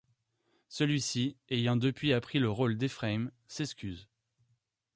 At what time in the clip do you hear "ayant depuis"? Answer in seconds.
1.49-2.11